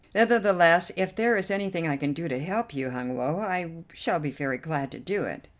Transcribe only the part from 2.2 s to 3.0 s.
to help you,